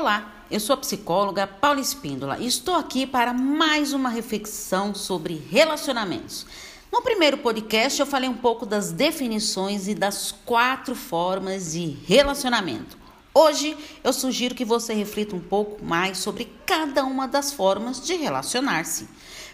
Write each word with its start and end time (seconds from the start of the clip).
Olá, 0.00 0.44
eu 0.48 0.60
sou 0.60 0.74
a 0.74 0.76
psicóloga 0.76 1.44
Paula 1.44 1.80
Espíndola 1.80 2.38
e 2.38 2.46
estou 2.46 2.76
aqui 2.76 3.04
para 3.04 3.32
mais 3.32 3.92
uma 3.92 4.08
reflexão 4.08 4.94
sobre 4.94 5.42
relacionamentos. 5.50 6.46
No 6.92 7.02
primeiro 7.02 7.38
podcast 7.38 7.98
eu 7.98 8.06
falei 8.06 8.28
um 8.28 8.36
pouco 8.36 8.64
das 8.64 8.92
definições 8.92 9.88
e 9.88 9.96
das 9.96 10.30
quatro 10.30 10.94
formas 10.94 11.72
de 11.72 11.96
relacionamento. 12.06 12.96
Hoje 13.34 13.76
eu 14.04 14.12
sugiro 14.12 14.54
que 14.54 14.64
você 14.64 14.94
reflita 14.94 15.34
um 15.34 15.40
pouco 15.40 15.84
mais 15.84 16.18
sobre 16.18 16.48
cada 16.64 17.02
uma 17.04 17.26
das 17.26 17.52
formas 17.52 18.00
de 18.00 18.14
relacionar-se. 18.14 19.08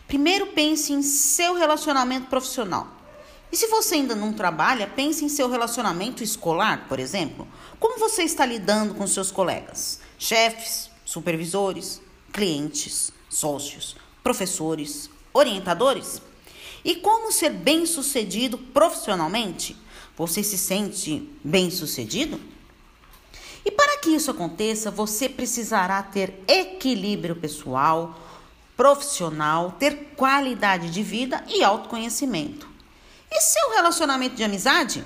Primeiro 0.07 0.49
pense 0.49 0.93
em 0.93 1.01
seu 1.01 1.55
relacionamento 1.55 2.27
profissional. 2.27 2.87
E 3.51 3.57
se 3.57 3.69
você 3.69 3.95
ainda 3.95 4.17
não 4.17 4.33
trabalha, 4.33 4.87
pense 4.87 5.25
em 5.25 5.29
seu 5.29 5.49
relacionamento 5.49 6.25
escolar, 6.25 6.87
por 6.89 6.99
exemplo. 6.99 7.47
Como 7.79 8.01
você 8.01 8.25
está 8.25 8.45
lidando 8.45 8.95
com 8.95 9.07
seus 9.07 9.31
colegas? 9.31 10.01
Chefes, 10.25 10.91
supervisores, 11.05 12.01
clientes, 12.33 13.13
sócios, 13.29 13.95
professores, 14.23 15.11
orientadores? 15.35 16.23
E 16.83 16.97
como 16.97 17.31
ser 17.31 17.51
bem-sucedido 17.51 18.57
profissionalmente? 18.57 19.77
Você 20.17 20.43
se 20.43 20.57
sente 20.57 21.29
bem-sucedido? 21.45 22.41
E 23.67 23.71
para 23.71 23.99
que 23.99 24.11
isso 24.11 24.31
aconteça, 24.31 24.91
você 24.91 25.29
precisará 25.29 26.03
ter 26.03 26.43
equilíbrio 26.49 27.37
pessoal, 27.37 28.19
profissional, 28.75 29.73
ter 29.79 30.15
qualidade 30.17 30.91
de 30.91 31.03
vida 31.03 31.45
e 31.49 31.63
autoconhecimento. 31.63 32.67
E 33.31 33.41
seu 33.43 33.75
relacionamento 33.75 34.37
de 34.37 34.45
amizade? 34.45 35.05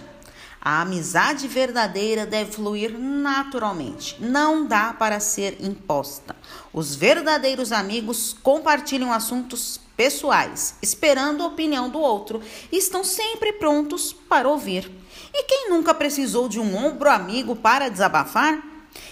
A 0.60 0.82
amizade 0.82 1.46
verdadeira 1.46 2.26
deve 2.26 2.52
fluir 2.52 2.98
naturalmente, 2.98 4.16
não 4.18 4.66
dá 4.66 4.92
para 4.92 5.20
ser 5.20 5.56
imposta. 5.60 6.34
Os 6.72 6.94
verdadeiros 6.94 7.72
amigos 7.72 8.36
compartilham 8.42 9.12
assuntos 9.12 9.80
pessoais, 9.96 10.74
esperando 10.82 11.42
a 11.42 11.46
opinião 11.46 11.88
do 11.88 11.98
outro 11.98 12.42
e 12.70 12.76
estão 12.76 13.02
sempre 13.02 13.52
prontos 13.54 14.12
para 14.12 14.48
ouvir. 14.48 14.90
E 15.32 15.44
quem 15.44 15.70
nunca 15.70 15.94
precisou 15.94 16.48
de 16.48 16.58
um 16.60 16.76
ombro 16.76 17.10
amigo 17.10 17.54
para 17.56 17.88
desabafar? 17.88 18.62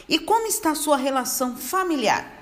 E 0.09 0.19
como 0.19 0.47
está 0.47 0.75
sua 0.75 0.97
relação 0.97 1.57
familiar? 1.57 2.36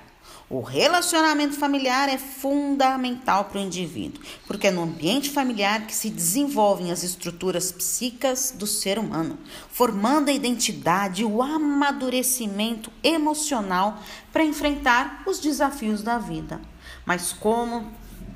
O 0.49 0.61
relacionamento 0.61 1.55
familiar 1.55 2.07
é 2.07 2.19
fundamental 2.19 3.47
para 3.47 3.59
o 3.59 3.63
indivíduo, 3.63 4.23
porque 4.47 4.67
é 4.67 4.71
no 4.71 4.83
ambiente 4.83 5.31
familiar 5.31 5.87
que 5.87 5.95
se 5.95 6.11
desenvolvem 6.11 6.93
as 6.93 7.03
estruturas 7.03 7.73
psíquicas 7.73 8.55
do 8.55 8.67
ser 8.67 8.99
humano, 8.99 9.39
formando 9.71 10.29
a 10.29 10.35
identidade 10.35 11.23
e 11.23 11.25
o 11.25 11.43
amadurecimento 11.43 12.93
emocional 13.03 13.99
para 14.31 14.45
enfrentar 14.45 15.23
os 15.27 15.39
desafios 15.39 16.03
da 16.03 16.19
vida. 16.19 16.61
Mas 17.07 17.33
como 17.33 17.91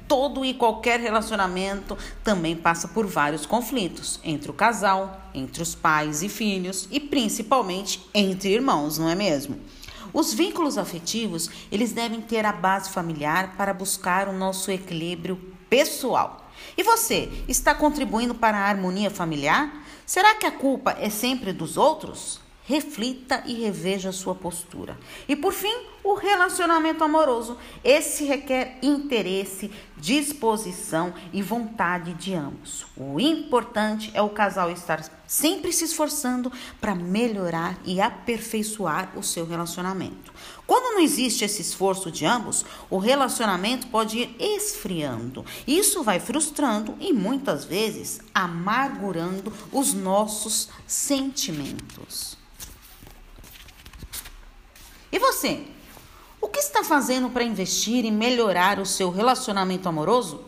todo 0.09 0.47
e 0.47 0.55
qualquer 0.55 0.99
relacionamento 1.01 1.97
também 2.25 2.57
passa 2.57 2.89
por 2.89 3.07
vários 3.07 3.45
conflitos 3.45 4.19
entre 4.25 4.51
o 4.51 4.55
casal, 4.55 5.31
entre 5.35 5.63
os 5.63 5.75
pais 5.75 6.23
e 6.23 6.31
filhos 6.31 6.89
e 6.91 6.99
principalmente 6.99 8.03
entre 8.15 8.49
irmãos, 8.49 8.97
não 8.97 9.11
é 9.11 9.15
mesmo? 9.15 9.61
Os 10.13 10.33
vínculos 10.33 10.79
afetivos, 10.79 11.51
eles 11.71 11.93
devem 11.93 12.21
ter 12.21 12.45
a 12.45 12.53
base 12.53 12.91
familiar 12.91 13.55
para 13.57 13.75
buscar 13.75 14.29
o 14.29 14.33
nosso 14.33 14.71
equilíbrio 14.71 15.37
pessoal. 15.69 16.49
E 16.77 16.83
você, 16.83 17.31
está 17.47 17.75
contribuindo 17.75 18.35
para 18.35 18.59
a 18.59 18.69
harmonia 18.69 19.11
familiar? 19.11 19.85
Será 20.07 20.35
que 20.35 20.47
a 20.47 20.53
culpa 20.53 20.97
é 20.99 21.11
sempre 21.11 21.53
dos 21.53 21.77
outros? 21.77 22.41
Reflita 22.69 23.43
e 23.47 23.55
reveja 23.55 24.11
a 24.11 24.13
sua 24.13 24.35
postura. 24.35 24.99
E 25.27 25.35
por 25.35 25.55
fim, 25.55 25.75
o 26.05 26.13
relacionamento 26.13 27.03
amoroso. 27.03 27.57
Esse 27.83 28.25
requer 28.25 28.79
interesse, 28.83 29.71
disposição 29.97 31.15
e 31.33 31.41
vontade 31.41 32.13
de 32.13 32.35
ambos. 32.35 32.87
O 32.95 33.19
importante 33.19 34.11
é 34.13 34.21
o 34.21 34.29
casal 34.29 34.71
estar 34.71 35.03
sempre 35.27 35.73
se 35.73 35.87
esforçando 35.87 36.53
para 36.79 36.95
melhorar 36.95 37.79
e 37.87 38.03
aperfeiçoar 38.03 39.13
o 39.17 39.23
seu 39.23 39.47
relacionamento. 39.47 40.31
Quando 40.67 40.95
não 40.95 41.01
existe 41.01 41.47
esse 41.47 41.63
esforço 41.63 42.11
de 42.11 42.27
ambos, 42.27 42.67
o 42.91 42.99
relacionamento 42.99 43.87
pode 43.87 44.19
ir 44.19 44.37
esfriando. 44.39 45.43
Isso 45.67 46.03
vai 46.03 46.21
frustrando 46.21 46.95
e 47.01 47.15
muitas 47.15 47.65
vezes 47.65 48.21
amargurando 48.35 49.51
os 49.73 49.95
nossos 49.95 50.69
sentimentos. 50.87 52.38
E 55.19 55.21
você? 55.21 55.63
O 56.41 56.47
que 56.47 56.61
está 56.61 56.85
fazendo 56.85 57.29
para 57.29 57.43
investir 57.43 58.05
e 58.05 58.11
melhorar 58.11 58.79
o 58.79 58.87
seu 58.87 59.11
relacionamento 59.11 59.89
amoroso? 59.89 60.45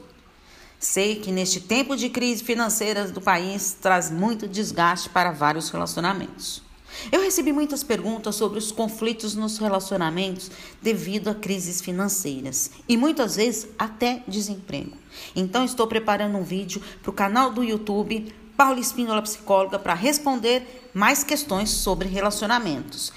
Sei 0.79 1.17
que 1.17 1.33
neste 1.33 1.61
tempo 1.61 1.97
de 1.97 2.09
crise 2.09 2.45
financeira 2.45 3.09
do 3.09 3.21
país 3.21 3.77
traz 3.83 4.13
muito 4.13 4.47
desgaste 4.47 5.09
para 5.09 5.33
vários 5.33 5.71
relacionamentos. 5.71 6.63
Eu 7.11 7.21
recebi 7.21 7.53
muitas 7.53 7.83
perguntas 7.83 8.37
sobre 8.37 8.61
os 8.61 8.71
conflitos 8.71 9.35
nos 9.35 9.59
relacionamentos 9.59 10.53
devido 10.81 11.27
a 11.27 11.35
crises 11.35 11.81
financeiras 11.81 12.71
e 12.89 12.97
muitas 12.97 13.35
vezes 13.35 13.67
até 13.77 14.23
desemprego. 14.29 14.97
Então 15.35 15.65
estou 15.65 15.89
preparando 15.89 16.39
um 16.39 16.45
vídeo 16.45 16.81
para 17.03 17.11
o 17.11 17.13
canal 17.13 17.51
do 17.51 17.65
YouTube 17.65 18.33
Paula 18.57 18.79
Espíndola 18.79 19.23
Psicóloga 19.23 19.81
para 19.81 19.95
responder 19.95 20.91
mais 20.95 21.25
questões 21.25 21.71
sobre 21.71 22.07
relacionamentos. 22.07 23.13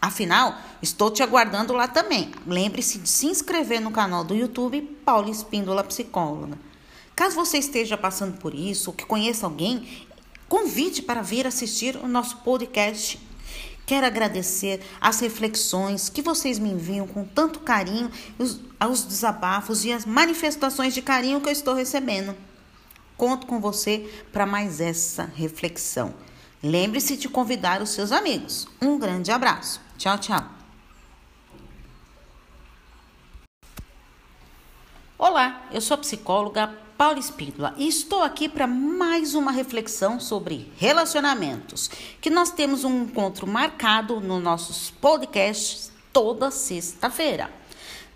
Afinal, 0.00 0.56
estou 0.80 1.10
te 1.10 1.22
aguardando 1.22 1.74
lá 1.74 1.86
também. 1.86 2.30
Lembre-se 2.46 2.98
de 2.98 3.08
se 3.08 3.26
inscrever 3.26 3.80
no 3.80 3.90
canal 3.90 4.24
do 4.24 4.34
YouTube 4.34 4.80
Paula 5.04 5.30
Espíndola 5.30 5.84
Psicóloga. 5.84 6.58
Caso 7.14 7.36
você 7.36 7.58
esteja 7.58 7.98
passando 7.98 8.38
por 8.38 8.54
isso 8.54 8.90
ou 8.90 8.96
que 8.96 9.04
conheça 9.04 9.44
alguém, 9.44 10.06
convide 10.48 11.02
para 11.02 11.20
vir 11.20 11.46
assistir 11.46 11.96
o 11.96 12.08
nosso 12.08 12.38
podcast. 12.38 13.20
Quero 13.84 14.06
agradecer 14.06 14.80
as 15.00 15.20
reflexões 15.20 16.08
que 16.08 16.22
vocês 16.22 16.58
me 16.58 16.70
enviam 16.70 17.06
com 17.06 17.24
tanto 17.24 17.60
carinho, 17.60 18.10
os, 18.38 18.58
os 18.88 19.02
desabafos 19.02 19.84
e 19.84 19.92
as 19.92 20.06
manifestações 20.06 20.94
de 20.94 21.02
carinho 21.02 21.40
que 21.42 21.48
eu 21.48 21.52
estou 21.52 21.74
recebendo. 21.74 22.34
Conto 23.18 23.46
com 23.46 23.60
você 23.60 24.08
para 24.32 24.46
mais 24.46 24.80
essa 24.80 25.30
reflexão. 25.34 26.14
Lembre-se 26.62 27.18
de 27.18 27.28
convidar 27.28 27.82
os 27.82 27.90
seus 27.90 28.12
amigos. 28.12 28.66
Um 28.80 28.98
grande 28.98 29.30
abraço. 29.30 29.89
Tchau, 30.00 30.16
tchau. 30.16 30.42
Olá, 35.18 35.66
eu 35.70 35.80
sou 35.82 35.94
a 35.94 35.98
psicóloga 35.98 36.68
Paula 36.96 37.18
Espíndola 37.18 37.74
e 37.76 37.86
estou 37.86 38.22
aqui 38.22 38.48
para 38.48 38.66
mais 38.66 39.34
uma 39.34 39.52
reflexão 39.52 40.18
sobre 40.18 40.72
relacionamentos, 40.78 41.90
que 42.18 42.30
nós 42.30 42.50
temos 42.50 42.82
um 42.82 43.02
encontro 43.02 43.46
marcado 43.46 44.22
nos 44.22 44.42
nossos 44.42 44.90
podcasts 44.90 45.92
toda 46.10 46.50
sexta-feira. 46.50 47.50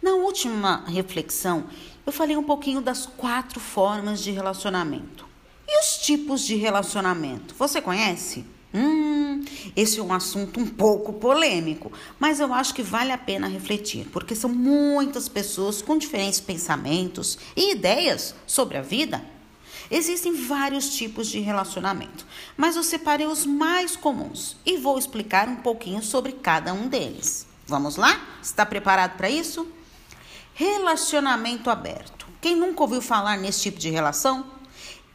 Na 0.01 0.13
última 0.13 0.85
reflexão, 0.87 1.67
eu 2.07 2.13
falei 2.15 2.35
um 2.35 2.45
pouquinho 2.45 2.81
das 2.81 3.05
quatro 3.05 3.61
formas 3.61 4.23
de 4.23 4.31
relacionamento. 4.31 5.29
E 5.69 5.81
os 5.81 5.99
tipos 5.99 6.47
de 6.47 6.57
relacionamento? 6.57 7.55
Você 7.57 7.83
conhece? 7.83 8.54
Hum, 8.75 9.45
esse 9.77 10.01
é 10.01 10.03
um 10.03 10.13
assunto 10.13 10.59
um 10.59 10.67
pouco 10.67 11.13
polêmico, 11.13 11.93
mas 12.19 12.41
eu 12.41 12.53
acho 12.53 12.75
que 12.75 12.83
vale 12.83 13.13
a 13.13 13.19
pena 13.19 13.47
refletir, 13.47 14.09
porque 14.13 14.35
são 14.35 14.51
muitas 14.51 15.29
pessoas 15.29 15.81
com 15.81 15.97
diferentes 15.97 16.41
pensamentos 16.41 17.39
e 17.55 17.71
ideias 17.71 18.35
sobre 18.47 18.77
a 18.77 18.83
vida. 18.83 19.25
Existem 19.91 20.35
vários 20.35 20.97
tipos 20.97 21.29
de 21.29 21.39
relacionamento, 21.39 22.27
mas 22.57 22.75
eu 22.75 22.83
separei 22.83 23.27
os 23.27 23.47
mais 23.47 23.95
comuns 23.95 24.57
e 24.67 24.77
vou 24.77 24.99
explicar 24.99 25.49
um 25.49 25.57
pouquinho 25.57 26.03
sobre 26.03 26.33
cada 26.33 26.73
um 26.73 26.89
deles. 26.89 27.47
Vamos 27.67 27.97
lá? 27.97 28.21
Está 28.43 28.67
preparado 28.67 29.17
para 29.17 29.31
isso? 29.31 29.69
Relacionamento 30.55 31.71
aberto. 31.71 32.27
Quem 32.41 32.57
nunca 32.57 32.83
ouviu 32.83 33.01
falar 33.01 33.37
nesse 33.39 33.63
tipo 33.63 33.79
de 33.79 33.91
relação? 33.91 34.54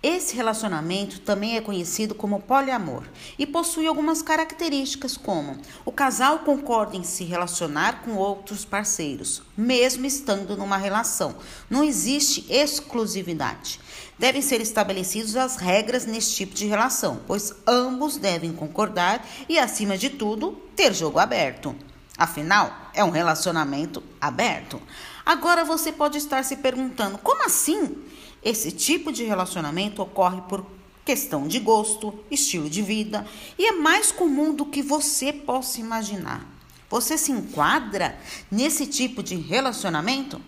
Esse 0.02 0.34
relacionamento 0.34 1.20
também 1.20 1.58
é 1.58 1.62
conhecido 1.62 2.16
como 2.16 2.42
poliamor 2.42 3.04
e 3.38 3.46
possui 3.46 3.86
algumas 3.86 4.22
características, 4.22 5.18
como 5.18 5.58
o 5.84 5.92
casal 5.92 6.40
concorda 6.40 6.96
em 6.96 7.04
se 7.04 7.26
relacionar 7.26 8.02
com 8.04 8.16
outros 8.16 8.64
parceiros, 8.64 9.42
mesmo 9.58 10.06
estando 10.06 10.56
numa 10.56 10.78
relação. 10.78 11.36
Não 11.70 11.84
existe 11.84 12.46
exclusividade. 12.50 13.78
Devem 14.18 14.42
ser 14.42 14.62
estabelecidas 14.62 15.36
as 15.36 15.58
regras 15.58 16.06
nesse 16.06 16.34
tipo 16.34 16.56
de 16.56 16.66
relação, 16.66 17.20
pois 17.28 17.54
ambos 17.68 18.16
devem 18.16 18.54
concordar 18.54 19.28
e, 19.50 19.60
acima 19.60 19.98
de 19.98 20.10
tudo, 20.10 20.54
ter 20.78 20.94
jogo 20.94 21.20
aberto. 21.20 21.76
Afinal, 22.18 22.90
é 22.94 23.04
um 23.04 23.10
relacionamento 23.10 24.02
aberto. 24.20 24.82
Agora 25.26 25.66
você 25.66 25.92
pode 25.92 26.18
estar 26.18 26.44
se 26.44 26.56
perguntando: 26.56 27.18
como 27.18 27.46
assim? 27.46 27.98
Esse 28.44 28.72
tipo 28.72 29.12
de 29.12 29.24
relacionamento 29.24 30.02
ocorre 30.02 30.42
por 30.42 30.66
questão 31.06 31.48
de 31.48 31.60
gosto, 31.60 32.14
estilo 32.30 32.70
de 32.70 32.82
vida 32.82 33.26
e 33.58 33.66
é 33.66 33.72
mais 33.72 34.12
comum 34.12 34.54
do 34.54 34.66
que 34.66 34.82
você 34.82 35.34
possa 35.34 35.80
imaginar. 35.80 36.46
Você 36.90 37.18
se 37.18 37.32
enquadra 37.32 38.20
nesse 38.50 38.86
tipo 38.88 39.22
de 39.22 39.36
relacionamento? 39.36 40.42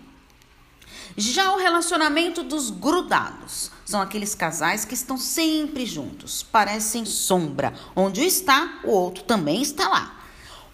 Já 1.16 1.52
o 1.52 1.58
relacionamento 1.58 2.42
dos 2.42 2.70
grudados 2.70 3.70
são 3.84 4.00
aqueles 4.00 4.34
casais 4.34 4.84
que 4.84 4.94
estão 4.94 5.18
sempre 5.18 5.84
juntos, 5.84 6.42
parecem 6.42 7.04
sombra. 7.04 7.74
Onde 7.94 8.22
um 8.22 8.24
está, 8.24 8.80
o 8.84 8.90
outro 8.90 9.24
também 9.24 9.60
está 9.60 9.88
lá. 9.88 10.20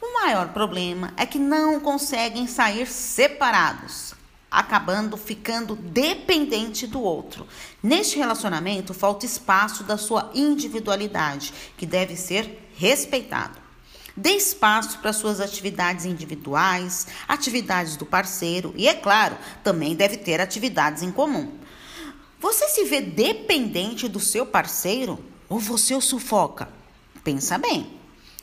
O 0.00 0.14
maior 0.14 0.52
problema 0.52 1.12
é 1.16 1.26
que 1.26 1.38
não 1.38 1.80
conseguem 1.80 2.46
sair 2.46 2.86
separados, 2.86 4.14
acabando 4.50 5.16
ficando 5.16 5.76
dependente 5.76 6.86
do 6.86 7.00
outro. 7.00 7.46
Neste 7.82 8.16
relacionamento 8.16 8.94
falta 8.94 9.26
espaço 9.26 9.84
da 9.84 9.98
sua 9.98 10.30
individualidade, 10.34 11.52
que 11.76 11.84
deve 11.84 12.16
ser 12.16 12.70
respeitado. 12.76 13.58
Dê 14.16 14.30
espaço 14.30 14.98
para 14.98 15.12
suas 15.12 15.40
atividades 15.40 16.04
individuais, 16.04 17.06
atividades 17.28 17.96
do 17.96 18.04
parceiro 18.04 18.74
e, 18.76 18.88
é 18.88 18.94
claro, 18.94 19.36
também 19.62 19.94
deve 19.94 20.16
ter 20.16 20.40
atividades 20.40 21.02
em 21.02 21.12
comum. 21.12 21.52
Você 22.40 22.68
se 22.68 22.84
vê 22.84 23.00
dependente 23.00 24.08
do 24.08 24.18
seu 24.18 24.46
parceiro 24.46 25.18
ou 25.48 25.58
você 25.58 25.94
o 25.94 26.00
sufoca? 26.00 26.68
Pensa 27.22 27.58
bem. 27.58 27.97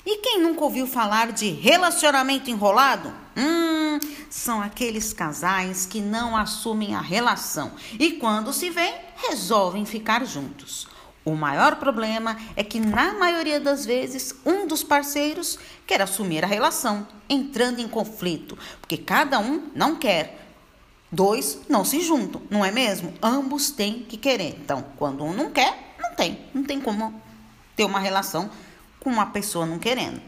E 0.05 0.17
quem 0.17 0.39
nunca 0.39 0.63
ouviu 0.63 0.85
falar 0.85 1.31
de 1.31 1.49
relacionamento 1.49 2.51
enrolado? 2.51 3.11
Hum, 3.35 3.99
são 4.29 4.61
aqueles 4.61 5.11
casais 5.11 5.87
que 5.87 5.99
não 5.99 6.37
assumem 6.37 6.93
a 6.93 7.01
relação 7.01 7.71
e, 7.99 8.11
quando 8.11 8.53
se 8.53 8.69
veem, 8.69 8.93
resolvem 9.15 9.83
ficar 9.83 10.23
juntos. 10.23 10.87
O 11.25 11.33
maior 11.33 11.77
problema 11.77 12.37
é 12.55 12.63
que, 12.63 12.79
na 12.79 13.13
maioria 13.13 13.59
das 13.59 13.83
vezes, 13.83 14.35
um 14.45 14.67
dos 14.67 14.83
parceiros 14.83 15.57
quer 15.87 15.99
assumir 15.99 16.43
a 16.43 16.47
relação, 16.47 17.07
entrando 17.27 17.79
em 17.79 17.87
conflito, 17.87 18.55
porque 18.79 18.97
cada 18.97 19.39
um 19.39 19.71
não 19.73 19.95
quer. 19.95 20.45
Dois 21.11 21.61
não 21.67 21.83
se 21.83 22.01
juntam, 22.01 22.43
não 22.47 22.63
é 22.63 22.71
mesmo? 22.71 23.11
Ambos 23.23 23.71
têm 23.71 24.03
que 24.03 24.17
querer. 24.17 24.55
Então, 24.61 24.85
quando 24.97 25.23
um 25.23 25.33
não 25.33 25.49
quer, 25.49 25.95
não 25.99 26.13
tem. 26.13 26.45
Não 26.53 26.63
tem 26.63 26.79
como 26.79 27.19
ter 27.75 27.85
uma 27.85 27.99
relação 27.99 28.51
com 29.05 29.11
uma 29.11 29.27
pessoa 29.27 29.67
não 29.67 29.77
querendo. 29.77 30.19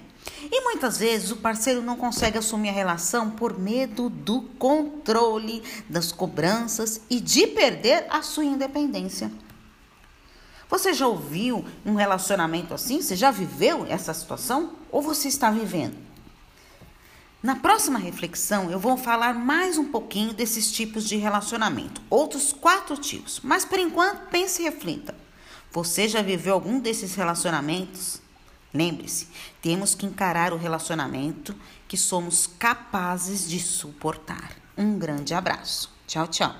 E 0.52 0.62
muitas 0.62 1.00
vezes 1.00 1.32
o 1.32 1.38
parceiro 1.38 1.82
não 1.82 1.98
consegue 1.98 2.38
assumir 2.38 2.70
a 2.70 2.74
relação 2.74 3.32
por 3.32 3.58
medo 3.58 4.08
do 4.08 4.44
controle, 4.60 5.64
das 5.90 6.12
cobranças 6.12 7.02
e 7.10 7.20
de 7.20 7.48
perder 7.48 8.06
a 8.08 8.22
sua 8.22 8.46
independência. 8.46 9.32
Você 10.70 10.94
já 10.94 11.08
ouviu 11.08 11.66
um 11.84 11.96
relacionamento 11.96 12.72
assim? 12.72 13.02
Você 13.02 13.16
já 13.16 13.32
viveu 13.32 13.84
essa 13.90 14.14
situação? 14.14 14.74
Ou 14.92 15.02
você 15.02 15.28
está 15.28 15.50
vivendo? 15.50 15.98
Na 17.42 17.56
próxima 17.56 17.98
reflexão, 17.98 18.70
eu 18.70 18.78
vou 18.78 18.96
falar 18.96 19.34
mais 19.34 19.80
um 19.80 19.86
pouquinho 19.86 20.34
desses 20.34 20.72
tipos 20.72 21.08
de 21.08 21.16
relacionamento, 21.16 22.00
outros 22.12 22.54
quatro 22.54 22.96
tipos. 22.96 23.40
Mas 23.44 23.66
por 23.66 23.80
enquanto, 23.80 24.28
pense 24.30 24.62
e 24.62 24.66
reflita. 24.66 25.16
Você 25.72 26.08
já 26.08 26.22
viveu 26.22 26.54
algum 26.54 26.80
desses 26.80 27.16
relacionamentos? 27.16 28.27
Lembre-se, 28.78 29.28
temos 29.60 29.96
que 29.96 30.06
encarar 30.06 30.54
o 30.54 30.56
relacionamento 30.56 31.56
que 31.88 31.98
somos 31.98 32.46
capazes 32.46 33.50
de 33.50 33.60
suportar. 33.60 34.52
Um 34.78 35.00
grande 35.00 35.34
abraço. 35.34 35.90
Tchau, 36.06 36.28
tchau. 36.28 36.56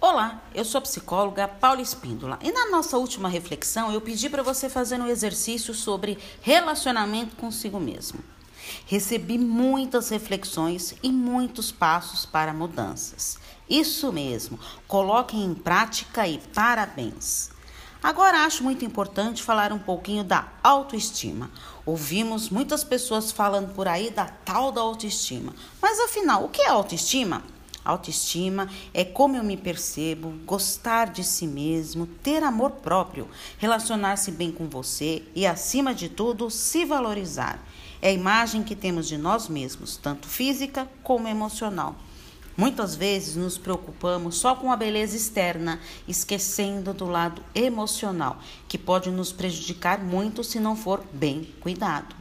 Olá, 0.00 0.42
eu 0.54 0.64
sou 0.64 0.78
a 0.78 0.82
psicóloga 0.82 1.46
Paula 1.46 1.82
Espíndola 1.82 2.38
e 2.40 2.50
na 2.50 2.70
nossa 2.70 2.96
última 2.96 3.28
reflexão 3.28 3.92
eu 3.92 4.00
pedi 4.00 4.30
para 4.30 4.42
você 4.42 4.66
fazer 4.66 4.98
um 4.98 5.06
exercício 5.06 5.74
sobre 5.74 6.16
relacionamento 6.40 7.36
consigo 7.36 7.78
mesmo. 7.78 8.24
Recebi 8.86 9.36
muitas 9.36 10.08
reflexões 10.08 10.94
e 11.02 11.12
muitos 11.12 11.70
passos 11.70 12.24
para 12.24 12.54
mudanças. 12.54 13.38
Isso 13.68 14.10
mesmo, 14.10 14.58
coloquem 14.86 15.44
em 15.44 15.54
prática 15.54 16.26
e 16.26 16.38
parabéns. 16.38 17.57
Agora 18.00 18.44
acho 18.44 18.62
muito 18.62 18.84
importante 18.84 19.42
falar 19.42 19.72
um 19.72 19.78
pouquinho 19.78 20.22
da 20.22 20.46
autoestima. 20.62 21.50
Ouvimos 21.84 22.48
muitas 22.48 22.84
pessoas 22.84 23.32
falando 23.32 23.74
por 23.74 23.88
aí 23.88 24.10
da 24.10 24.26
tal 24.26 24.70
da 24.70 24.80
autoestima. 24.80 25.52
Mas 25.82 25.98
afinal, 25.98 26.44
o 26.44 26.48
que 26.48 26.62
é 26.62 26.68
autoestima? 26.68 27.42
Autoestima 27.84 28.68
é 28.94 29.04
como 29.04 29.34
eu 29.34 29.42
me 29.42 29.56
percebo, 29.56 30.34
gostar 30.44 31.10
de 31.10 31.24
si 31.24 31.46
mesmo, 31.46 32.06
ter 32.06 32.44
amor 32.44 32.70
próprio, 32.72 33.28
relacionar-se 33.56 34.30
bem 34.30 34.52
com 34.52 34.68
você 34.68 35.24
e, 35.34 35.46
acima 35.46 35.92
de 35.92 36.08
tudo, 36.08 36.50
se 36.50 36.84
valorizar. 36.84 37.58
É 38.00 38.10
a 38.10 38.12
imagem 38.12 38.62
que 38.62 38.76
temos 38.76 39.08
de 39.08 39.18
nós 39.18 39.48
mesmos, 39.48 39.96
tanto 39.96 40.28
física 40.28 40.88
como 41.02 41.26
emocional. 41.26 41.96
Muitas 42.58 42.96
vezes 42.96 43.36
nos 43.36 43.56
preocupamos 43.56 44.34
só 44.34 44.56
com 44.56 44.72
a 44.72 44.76
beleza 44.76 45.16
externa, 45.16 45.78
esquecendo 46.08 46.92
do 46.92 47.06
lado 47.06 47.40
emocional, 47.54 48.40
que 48.66 48.76
pode 48.76 49.12
nos 49.12 49.30
prejudicar 49.30 50.02
muito 50.02 50.42
se 50.42 50.58
não 50.58 50.74
for 50.74 51.00
bem 51.12 51.54
cuidado. 51.60 52.16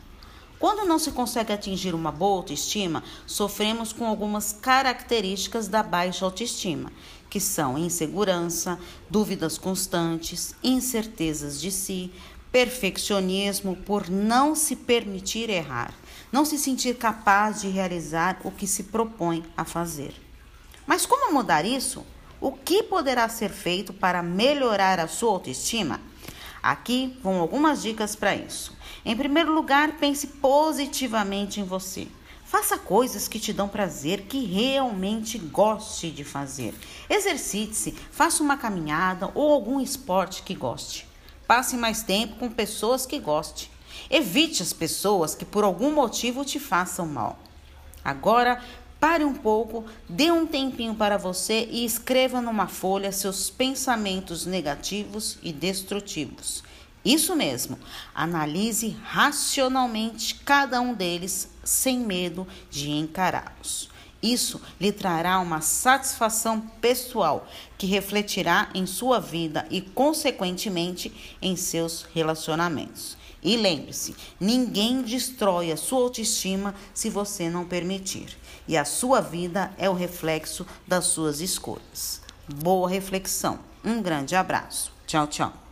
Quando 0.60 0.88
não 0.88 1.00
se 1.00 1.10
consegue 1.10 1.52
atingir 1.52 1.96
uma 1.96 2.12
boa 2.12 2.38
autoestima, 2.38 3.04
sofremos 3.26 3.92
com 3.92 4.06
algumas 4.06 4.54
características 4.54 5.68
da 5.68 5.82
baixa 5.82 6.24
autoestima, 6.24 6.92
que 7.32 7.40
são 7.40 7.76
insegurança, 7.76 8.78
dúvidas 9.10 9.58
constantes, 9.58 10.54
incertezas 10.64 11.60
de 11.60 11.72
si, 11.72 12.12
perfeccionismo 12.52 13.76
por 13.76 14.08
não 14.08 14.54
se 14.54 14.76
permitir 14.76 15.50
errar, 15.50 15.96
não 16.32 16.46
se 16.46 16.60
sentir 16.60 16.96
capaz 16.96 17.62
de 17.62 17.70
realizar 17.70 18.40
o 18.44 18.52
que 18.52 18.68
se 18.68 18.84
propõe 18.84 19.44
a 19.58 19.66
fazer. 19.66 20.27
Mas 20.88 21.06
como 21.06 21.34
mudar 21.34 21.66
isso? 21.66 22.06
O 22.40 22.54
que 22.54 22.82
poderá 22.82 23.28
ser 23.28 23.50
feito 23.50 23.92
para 23.92 24.24
melhorar 24.24 25.00
a 25.02 25.08
sua 25.08 25.32
autoestima? 25.32 26.00
Aqui 26.64 27.20
vão 27.22 27.40
algumas 27.40 27.82
dicas 27.82 28.16
para 28.16 28.34
isso. 28.34 28.76
Em 29.06 29.16
primeiro 29.16 29.54
lugar, 29.54 29.98
pense 29.98 30.28
positivamente 30.28 31.60
em 31.60 31.64
você. 31.64 32.08
Faça 32.46 32.78
coisas 32.78 33.28
que 33.28 33.40
te 33.40 33.52
dão 33.52 33.68
prazer, 33.68 34.22
que 34.22 34.46
realmente 34.46 35.38
goste 35.38 36.10
de 36.10 36.24
fazer. 36.24 36.74
Exercite-se, 37.10 37.92
faça 38.10 38.42
uma 38.42 38.56
caminhada 38.56 39.30
ou 39.36 39.52
algum 39.52 39.82
esporte 39.82 40.42
que 40.44 40.56
goste. 40.56 41.06
Passe 41.46 41.76
mais 41.76 42.02
tempo 42.04 42.38
com 42.38 42.50
pessoas 42.50 43.06
que 43.06 43.20
goste. 43.20 43.70
Evite 44.10 44.64
as 44.64 44.72
pessoas 44.72 45.36
que 45.36 45.44
por 45.44 45.66
algum 45.66 45.92
motivo 45.92 46.46
te 46.46 46.60
façam 46.60 47.06
mal. 47.06 47.38
Agora, 48.04 48.64
pare 49.00 49.24
um 49.24 49.34
pouco, 49.34 49.86
dê 50.08 50.32
um 50.32 50.46
tempinho 50.46 50.96
para 50.96 51.18
você 51.18 51.68
e 51.72 51.86
escreva 51.86 52.42
numa 52.42 52.68
folha 52.68 53.12
seus 53.12 53.50
pensamentos 53.50 54.46
negativos 54.46 55.38
e 55.42 55.52
destrutivos. 55.52 56.64
Isso 57.06 57.36
mesmo, 57.36 57.80
analise 58.14 58.98
racionalmente 59.04 60.36
cada 60.44 60.82
um 60.82 60.94
deles 60.94 61.50
sem 61.64 62.00
medo 62.00 62.48
de 62.70 62.90
encará-los. 62.90 63.90
Isso 64.22 64.60
lhe 64.82 64.92
trará 64.92 65.40
uma 65.40 65.62
satisfação 65.62 66.60
pessoal 66.82 67.48
que 67.78 67.86
refletirá 67.86 68.70
em 68.74 68.86
sua 68.86 69.20
vida 69.20 69.66
e, 69.70 69.80
consequentemente, 69.80 71.38
em 71.42 71.56
seus 71.56 72.06
relacionamentos. 72.14 73.16
E 73.42 73.56
lembre-se: 73.56 74.16
ninguém 74.40 75.02
destrói 75.02 75.72
a 75.72 75.78
sua 75.78 76.02
autoestima 76.02 76.74
se 76.94 77.10
você 77.10 77.50
não 77.50 77.66
permitir. 77.66 78.38
E 78.68 78.76
a 78.76 78.86
sua 78.86 79.22
vida 79.22 79.74
é 79.78 79.90
o 79.90 79.94
reflexo 79.94 80.66
das 80.86 81.06
suas 81.06 81.40
escolhas. 81.40 82.22
Boa 82.48 82.90
reflexão. 82.90 83.60
Um 83.84 84.02
grande 84.02 84.36
abraço. 84.36 84.92
Tchau, 85.06 85.28
tchau. 85.28 85.67